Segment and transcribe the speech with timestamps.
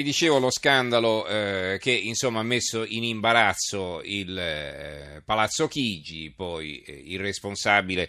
[0.00, 6.32] Vi dicevo lo scandalo eh, che insomma ha messo in imbarazzo il eh, Palazzo Chigi,
[6.34, 8.08] poi eh, il responsabile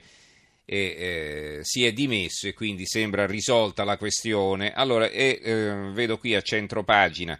[0.63, 4.71] eh, si è dimesso e quindi sembra risolta la questione.
[4.71, 7.37] Allora, eh, vedo qui a centro pagina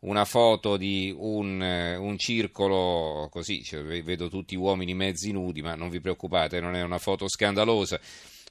[0.00, 5.76] una foto di un, eh, un circolo, così cioè, vedo tutti uomini mezzi nudi, ma
[5.76, 8.00] non vi preoccupate, non è una foto scandalosa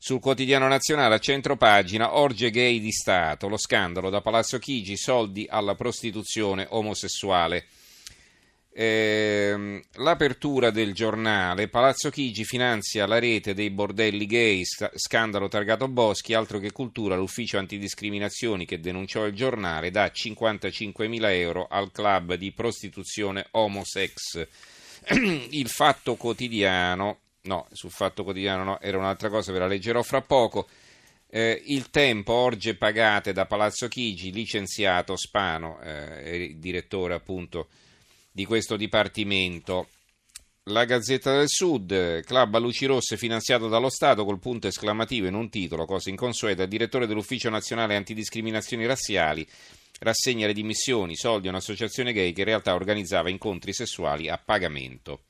[0.06, 4.98] sul quotidiano nazionale a centro pagina Orge gay di Stato, lo scandalo da Palazzo Chigi,
[4.98, 7.68] soldi alla prostituzione omosessuale.
[8.74, 16.34] Eh, l'apertura del giornale Palazzo Chigi finanzia la rete dei bordelli gay, scandalo targato Boschi,
[16.34, 22.52] altro che cultura, l'ufficio antidiscriminazioni che denunciò il giornale dà 55.000 euro al club di
[22.52, 24.48] prostituzione homosex.
[25.52, 30.22] il fatto quotidiano no, sul Fatto Quotidiano no, era un'altra cosa, ve la leggerò fra
[30.22, 30.68] poco.
[31.28, 37.70] Eh, il tempo, orge pagate da Palazzo Chigi, licenziato Spano, eh, direttore appunto
[38.32, 39.88] di questo dipartimento.
[40.68, 45.34] La Gazzetta del Sud, club a luci rosse finanziato dallo Stato col punto esclamativo in
[45.34, 49.46] un titolo, cosa inconsueta, direttore dell'Ufficio Nazionale Antidiscriminazioni Razziali
[50.00, 55.24] rassegna le dimissioni, soldi a un'associazione gay che in realtà organizzava incontri sessuali a pagamento.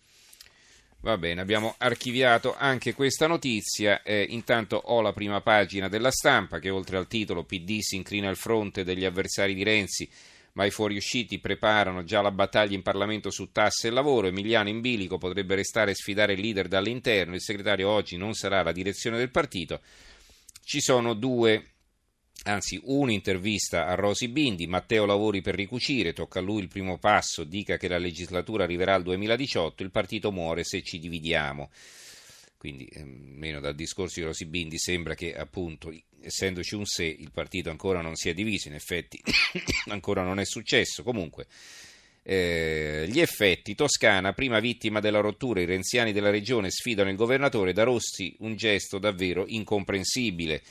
[1.04, 4.02] Va bene, abbiamo archiviato anche questa notizia.
[4.04, 8.30] Eh, intanto ho la prima pagina della stampa che oltre al titolo PD si inclina
[8.30, 10.10] al fronte degli avversari di Renzi,
[10.54, 14.28] ma i fuoriusciti preparano già la battaglia in Parlamento su tasse e lavoro.
[14.28, 17.36] Emiliano in bilico potrebbe restare a sfidare il leader dall'interno.
[17.36, 19.82] Il segretario oggi non sarà la direzione del partito.
[20.64, 21.73] Ci sono due
[22.44, 27.44] anzi un'intervista a Rosi Bindi, Matteo lavori per ricucire, tocca a lui il primo passo,
[27.44, 31.70] dica che la legislatura arriverà al 2018, il partito muore se ci dividiamo.
[32.58, 37.32] Quindi, ehm, meno dal discorso di Rosi Bindi, sembra che appunto, essendoci un se, il
[37.32, 39.22] partito ancora non sia diviso, in effetti
[39.88, 41.04] ancora non è successo.
[41.04, 41.48] Comunque,
[42.24, 47.74] eh, gli effetti, Toscana, prima vittima della rottura, i renziani della regione sfidano il governatore,
[47.74, 50.62] da Rossi un gesto davvero incomprensibile.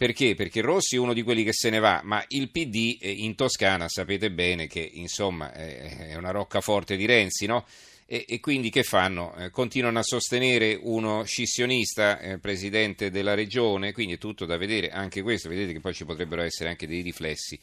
[0.00, 0.34] Perché?
[0.34, 3.34] Perché Rossi è uno di quelli che se ne va, ma il PD eh, in
[3.34, 7.66] Toscana sapete bene che insomma è una roccaforte di Renzi, no?
[8.06, 9.34] E, e quindi che fanno?
[9.36, 14.88] Eh, continuano a sostenere uno scissionista, eh, presidente della regione, quindi è tutto da vedere,
[14.88, 17.60] anche questo, vedete che poi ci potrebbero essere anche dei riflessi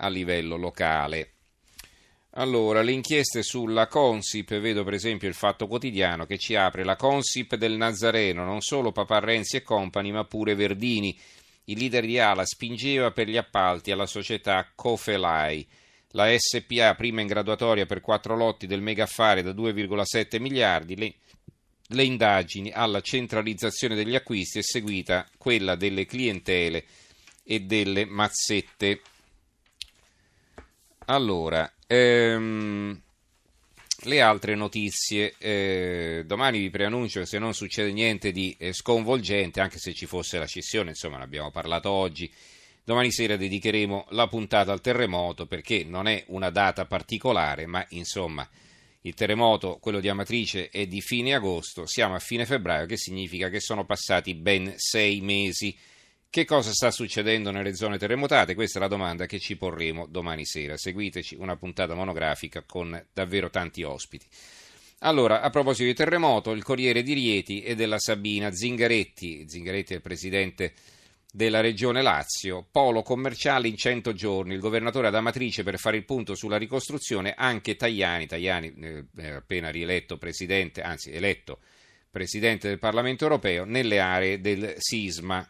[0.00, 1.32] a livello locale.
[2.32, 6.94] Allora, le inchieste sulla Consip, vedo per esempio il Fatto Quotidiano che ci apre la
[6.94, 11.18] Consip del Nazareno, non solo Papà Renzi e compagni, ma pure Verdini
[11.68, 15.66] il leader di Ala spingeva per gli appalti alla società Cofelai.
[16.12, 21.14] La SPA, prima in graduatoria per quattro lotti del megaffare da 2,7 miliardi, le,
[21.88, 26.84] le indagini alla centralizzazione degli acquisti è seguita quella delle clientele
[27.44, 29.02] e delle mazzette.
[31.06, 33.02] Allora, ehm,
[34.02, 39.60] le altre notizie, eh, domani vi preannuncio che se non succede niente di eh, sconvolgente,
[39.60, 42.32] anche se ci fosse la scissione, insomma ne abbiamo parlato oggi,
[42.84, 48.48] domani sera dedicheremo la puntata al terremoto perché non è una data particolare, ma insomma
[49.02, 53.48] il terremoto, quello di Amatrice, è di fine agosto, siamo a fine febbraio, che significa
[53.48, 55.76] che sono passati ben sei mesi
[56.30, 58.54] che cosa sta succedendo nelle zone terremotate?
[58.54, 60.76] Questa è la domanda che ci porremo domani sera.
[60.76, 64.26] Seguiteci una puntata monografica con davvero tanti ospiti.
[65.00, 69.96] Allora, a proposito di terremoto, il Corriere di Rieti e della Sabina Zingaretti, Zingaretti è
[69.96, 70.74] il presidente
[71.30, 76.04] della regione Lazio, polo commerciale in 100 giorni, il governatore ad Amatrice per fare il
[76.04, 81.60] punto sulla ricostruzione, anche Tajani, Tajani eh, appena rieletto presidente, anzi eletto
[82.10, 85.48] presidente del Parlamento europeo, nelle aree del sisma.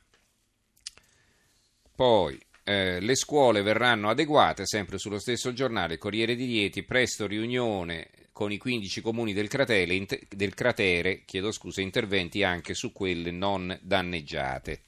[1.99, 8.09] Poi eh, le scuole verranno adeguate, sempre sullo stesso giornale, Corriere di Rieti, presto riunione
[8.31, 14.83] con i 15 comuni del cratere, del cratere scusa, interventi anche su quelle non danneggiate.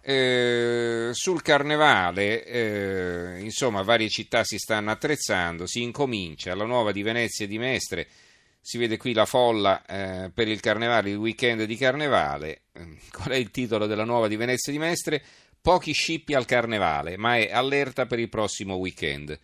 [0.00, 7.02] Eh, sul carnevale, eh, insomma, varie città si stanno attrezzando, si incomincia, la nuova di
[7.02, 8.06] Venezia e di Mestre,
[8.60, 12.62] si vede qui la folla eh, per il carnevale, il weekend di carnevale.
[13.10, 15.22] Qual è il titolo della nuova di Venezia e di Mestre?
[15.64, 19.40] Pochi scippi al carnevale, ma è allerta per il prossimo weekend.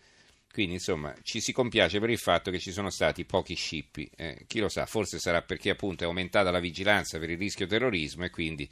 [0.53, 4.07] Quindi, insomma, ci si compiace per il fatto che ci sono stati pochi scippi.
[4.15, 7.65] Eh, chi lo sa, forse sarà perché appunto è aumentata la vigilanza per il rischio
[7.65, 8.69] terrorismo e quindi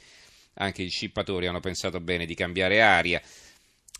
[0.54, 3.20] anche gli scippatori hanno pensato bene di cambiare aria.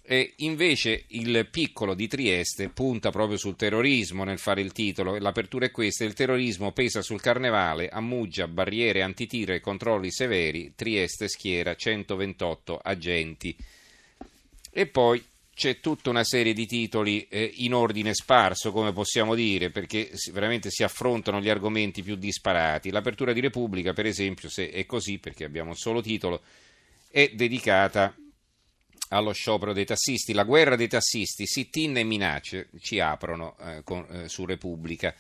[0.02, 5.17] E invece il piccolo di Trieste punta proprio sul terrorismo nel fare il titolo.
[5.19, 10.73] L'apertura è questa: il terrorismo pesa sul carnevale, ammuggia barriere antitiro e controlli severi.
[10.75, 13.56] Trieste schiera 128 agenti.
[14.73, 15.23] E poi
[15.61, 20.70] c'è tutta una serie di titoli eh, in ordine sparso, come possiamo dire, perché veramente
[20.70, 22.91] si affrontano gli argomenti più disparati.
[22.91, 26.41] L'apertura di Repubblica, per esempio, se è così, perché abbiamo un solo titolo,
[27.11, 28.14] è dedicata
[29.10, 30.32] allo sciopero dei tassisti.
[30.32, 35.14] La guerra dei tassisti, sit-in e minacce ci aprono eh, con, eh, su Repubblica.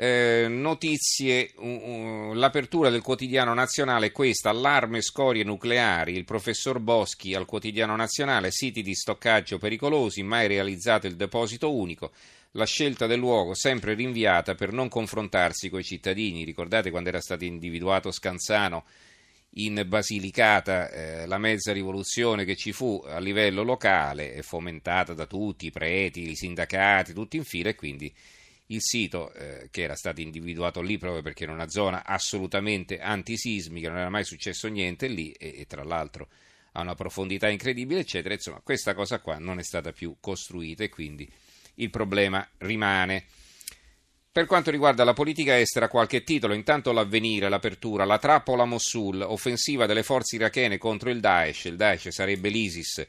[0.00, 6.78] Eh, notizie, uh, uh, l'apertura del quotidiano nazionale è questa, allarme scorie nucleari, il professor
[6.78, 12.12] Boschi al quotidiano nazionale, siti di stoccaggio pericolosi, mai realizzato il deposito unico,
[12.52, 17.20] la scelta del luogo sempre rinviata per non confrontarsi con i cittadini, ricordate quando era
[17.20, 18.84] stato individuato Scanzano
[19.58, 25.66] in Basilicata, eh, la mezza rivoluzione che ci fu a livello locale, fomentata da tutti,
[25.66, 28.12] i preti, i sindacati, tutti in fila e quindi
[28.66, 33.88] il sito eh, che era stato individuato lì proprio perché era una zona assolutamente antisismica,
[33.88, 36.28] non era mai successo niente lì e, e tra l'altro
[36.72, 38.34] ha una profondità incredibile, eccetera.
[38.34, 41.28] Insomma, questa cosa qua non è stata più costruita e quindi
[41.76, 43.24] il problema rimane.
[44.38, 49.84] Per quanto riguarda la politica estera, qualche titolo, intanto l'avvenire, l'apertura, la trappola Mosul, offensiva
[49.84, 53.04] delle forze irachene contro il Daesh, il Daesh sarebbe l'ISIS,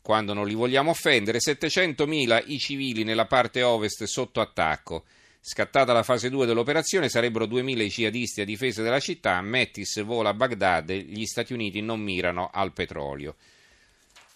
[0.00, 5.04] quando non li vogliamo offendere, 700.000 i civili nella parte ovest sotto attacco.
[5.38, 10.30] Scattata la fase 2 dell'operazione sarebbero 2.000 i jihadisti a difesa della città, Mettis vola
[10.30, 13.34] a Baghdad, gli Stati Uniti non mirano al petrolio.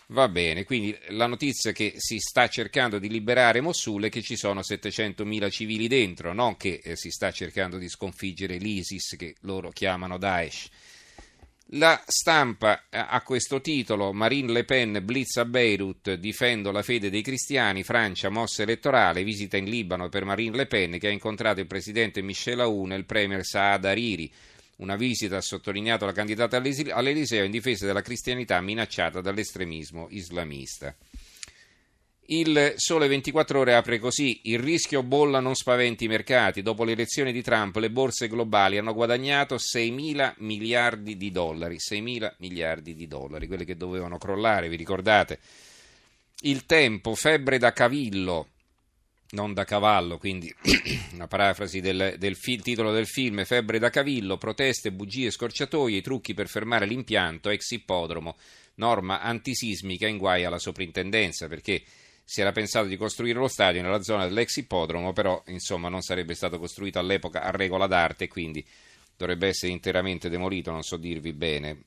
[0.09, 4.37] Va bene, quindi la notizia che si sta cercando di liberare Mosul è che ci
[4.37, 9.71] sono 700.000 civili dentro, non che eh, si sta cercando di sconfiggere l'ISIS che loro
[9.71, 10.69] chiamano Daesh.
[11.69, 17.09] La stampa eh, ha questo titolo, Marine Le Pen blitz a Beirut, difendo la fede
[17.09, 21.61] dei cristiani, Francia mossa elettorale, visita in Libano per Marine Le Pen che ha incontrato
[21.61, 24.31] il presidente Michel Aoun e il premier Saad Hariri.
[24.77, 30.95] Una visita ha sottolineato la candidata all'Eliseo in difesa della cristianità minacciata dall'estremismo islamista.
[32.27, 36.63] Il Sole 24 Ore apre così: il rischio bolla non spaventi i mercati.
[36.63, 41.79] Dopo le elezioni di Trump, le borse globali hanno guadagnato 6 mila miliardi di dollari.
[41.79, 45.39] 6 mila miliardi di dollari, quelle che dovevano crollare, vi ricordate?
[46.41, 48.49] Il tempo, febbre da cavillo,
[49.31, 50.55] non da cavallo, quindi
[51.13, 56.03] una parafrasi del, del fi- titolo del film, febbre da cavillo, proteste, bugie, scorciatoie, i
[56.03, 58.37] trucchi per fermare l'impianto, ex ippodromo,
[58.77, 61.83] norma antisismica in guai alla soprintendenza, perché
[62.25, 66.35] si era pensato di costruire lo stadio nella zona dell'ex ippodromo, però insomma non sarebbe
[66.35, 68.65] stato costruito all'epoca a regola d'arte, quindi
[69.17, 71.83] dovrebbe essere interamente demolito, non so dirvi bene.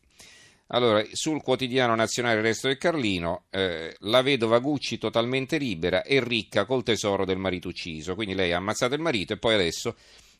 [0.68, 6.66] Allora, sul quotidiano nazionale Resto del Carlino, eh, la vedova Gucci totalmente libera e ricca
[6.66, 8.16] col tesoro del marito ucciso.
[8.16, 9.96] Quindi lei ha ammazzato il marito e poi adesso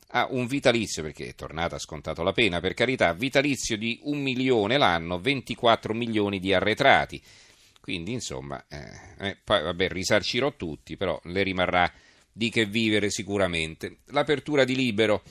[0.08, 4.20] ha un vitalizio, perché è tornata, ha scontato la pena, per carità, vitalizio di un
[4.20, 7.22] milione l'anno, 24 milioni di arretrati.
[7.80, 11.90] Quindi, insomma, eh, eh, poi vabbè, risarcirò tutti, però le rimarrà
[12.30, 14.00] di che vivere sicuramente.
[14.06, 15.22] L'apertura di Libero.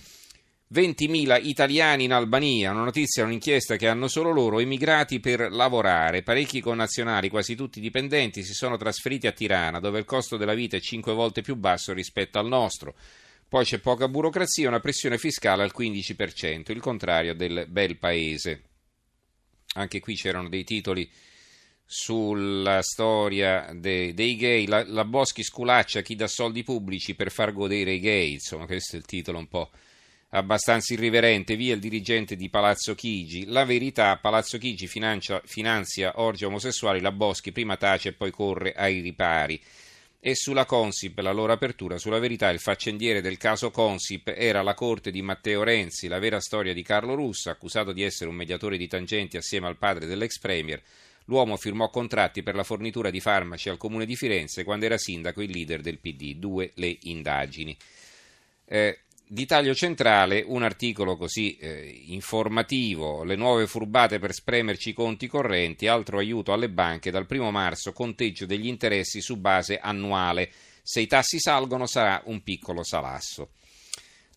[0.74, 6.24] 20.000 italiani in Albania, una notizia, un'inchiesta che hanno solo loro, emigrati per lavorare.
[6.24, 10.76] Parecchi connazionali, quasi tutti dipendenti, si sono trasferiti a Tirana, dove il costo della vita
[10.76, 12.96] è 5 volte più basso rispetto al nostro.
[13.48, 18.64] Poi c'è poca burocrazia e una pressione fiscale al 15%, il contrario del bel paese.
[19.76, 21.10] Anche qui c'erano dei titoli
[21.86, 27.54] sulla storia de, dei gay, la, la, Boschi sculaccia chi dà soldi pubblici per far
[27.54, 29.72] godere i gay, insomma questo è il titolo un po'
[30.30, 36.46] abbastanza irriverente, via il dirigente di Palazzo Chigi, la verità, Palazzo Chigi financia, finanzia orgi
[36.46, 39.62] omosessuali, la Boschi prima tace e poi corre ai ripari.
[40.20, 44.74] E sulla Consip, la loro apertura, sulla verità, il faccendiere del caso Consip era la
[44.74, 48.78] corte di Matteo Renzi, la vera storia di Carlo Russa, accusato di essere un mediatore
[48.78, 50.82] di tangenti assieme al padre dell'ex premier,
[51.28, 55.42] L'uomo firmò contratti per la fornitura di farmaci al comune di Firenze quando era sindaco
[55.42, 56.36] il leader del PD.
[56.36, 57.76] Due le indagini.
[58.66, 64.94] Eh, di taglio centrale un articolo così eh, informativo, le nuove furbate per spremerci i
[64.94, 70.50] conti correnti, altro aiuto alle banche, dal primo marzo conteggio degli interessi su base annuale,
[70.82, 73.50] se i tassi salgono sarà un piccolo salasso.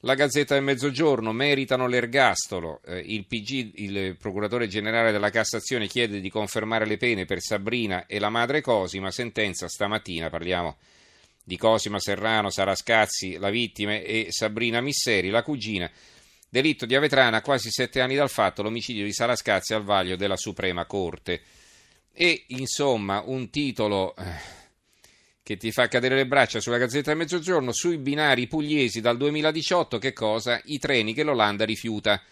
[0.00, 2.80] La Gazzetta del Mezzogiorno meritano l'ergastolo.
[2.86, 8.06] Eh, il PG, il procuratore generale della Cassazione, chiede di confermare le pene per Sabrina
[8.06, 9.10] e la madre Cosima.
[9.10, 10.78] Sentenza stamattina, parliamo
[11.50, 15.90] di Cosima Serrano, Sara Scazzi, la vittima, e Sabrina Misseri, la cugina.
[16.48, 20.36] Delitto di Avetrana quasi sette anni dal fatto, l'omicidio di Sara Scazzi al vaglio della
[20.36, 21.42] Suprema Corte.
[22.12, 24.14] E insomma, un titolo.
[24.14, 24.58] Eh,
[25.42, 29.98] che ti fa cadere le braccia sulla Gazzetta del Mezzogiorno, sui binari pugliesi dal 2018,
[29.98, 30.60] che cosa?
[30.66, 32.22] I treni che l'Olanda rifiuta.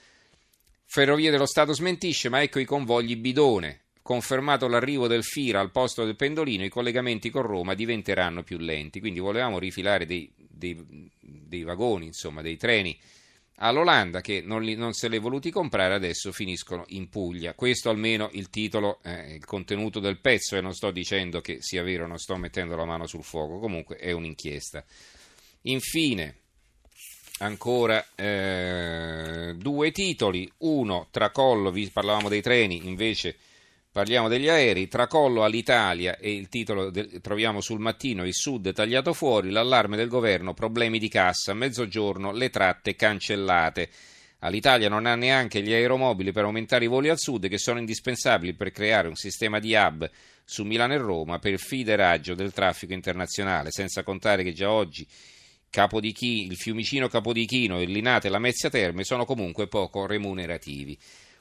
[0.84, 3.80] Ferrovie dello Stato smentisce, ma ecco i convogli bidone.
[4.08, 9.00] Confermato l'arrivo del Fira al posto del pendolino, i collegamenti con Roma diventeranno più lenti.
[9.00, 10.82] Quindi volevamo rifilare dei, dei,
[11.20, 12.98] dei vagoni, insomma, dei treni
[13.56, 17.52] all'Olanda che non, li, non, se li è voluti comprare adesso finiscono in Puglia.
[17.52, 21.82] Questo almeno il titolo, eh, il contenuto del pezzo e non sto dicendo che sia
[21.82, 24.82] vero, non sto mettendo la mano sul fuoco, comunque è un'inchiesta.
[25.64, 26.36] Infine,
[27.40, 33.36] ancora eh, due titoli, uno tracollo, vi parlavamo dei treni, invece
[33.90, 39.12] Parliamo degli aerei, tracollo all'Italia e il titolo del, troviamo sul mattino, il sud tagliato
[39.12, 43.88] fuori, l'allarme del governo, problemi di cassa, mezzogiorno, le tratte cancellate.
[44.40, 48.54] All'Italia non ha neanche gli aeromobili per aumentare i voli al sud che sono indispensabili
[48.54, 50.08] per creare un sistema di hub
[50.44, 55.04] su Milano e Roma per fideraggio del traffico internazionale, senza contare che già oggi
[55.70, 60.96] Capodichino, il Fiumicino Capodichino, il Linate e la Mezzia Terme sono comunque poco remunerativi.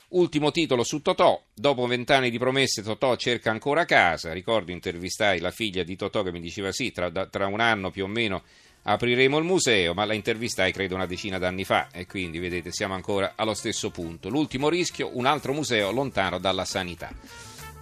[0.09, 5.51] Ultimo titolo su Totò, dopo vent'anni di promesse Totò cerca ancora casa, ricordo intervistai la
[5.51, 8.43] figlia di Totò che mi diceva sì, tra, tra un anno più o meno
[8.83, 12.93] apriremo il museo, ma la intervistai credo una decina d'anni fa e quindi vedete siamo
[12.93, 14.29] ancora allo stesso punto.
[14.29, 17.11] L'ultimo rischio, un altro museo lontano dalla sanità.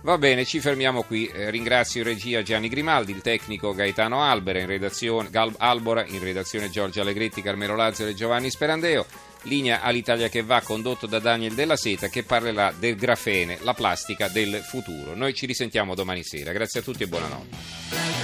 [0.01, 1.27] Va bene, ci fermiamo qui.
[1.27, 6.21] Eh, ringrazio in regia Gianni Grimaldi, il tecnico Gaetano Albera, in redazione, Gal, Albora, in
[6.21, 9.05] redazione Giorgio Allegretti, Carmelo Lazzaro e Giovanni Sperandeo
[9.45, 14.27] linea all'Italia che va condotto da Daniel Della Seta che parlerà del grafene, la plastica
[14.27, 15.15] del futuro.
[15.15, 16.51] Noi ci risentiamo domani sera.
[16.51, 18.14] Grazie a tutti e buonanotte.